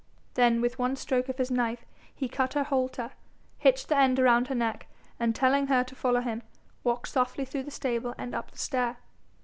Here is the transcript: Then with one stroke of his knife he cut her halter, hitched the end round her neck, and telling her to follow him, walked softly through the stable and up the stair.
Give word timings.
Then 0.33 0.61
with 0.61 0.79
one 0.79 0.95
stroke 0.95 1.29
of 1.29 1.37
his 1.37 1.51
knife 1.51 1.85
he 2.11 2.27
cut 2.27 2.55
her 2.55 2.63
halter, 2.63 3.11
hitched 3.59 3.87
the 3.87 3.97
end 3.97 4.17
round 4.17 4.47
her 4.47 4.55
neck, 4.55 4.87
and 5.19 5.35
telling 5.35 5.67
her 5.67 5.83
to 5.83 5.93
follow 5.95 6.21
him, 6.21 6.41
walked 6.83 7.09
softly 7.09 7.45
through 7.45 7.65
the 7.65 7.69
stable 7.69 8.15
and 8.17 8.33
up 8.33 8.49
the 8.49 8.57
stair. 8.57 8.97